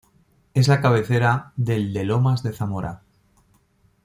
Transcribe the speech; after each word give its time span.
Es 0.55 0.67
la 0.67 0.81
cabecera 0.81 1.53
del 1.57 1.93
de 1.93 2.05
Lomas 2.05 2.41
de 2.41 2.53
Zamora. 2.53 3.03